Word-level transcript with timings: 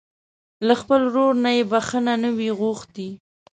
له 0.67 0.73
خپل 0.81 1.01
ورور 1.07 1.33
نه 1.43 1.51
يې 1.57 1.63
بښته 1.71 2.13
نه 2.23 2.29
وي 2.37 2.49
غوښتې. 2.59 3.09